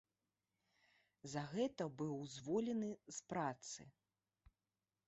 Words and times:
За 1.33 1.43
гэта 1.53 1.83
быў 2.01 2.17
зволены 2.37 2.91
з 3.19 3.21
працы. 3.35 3.81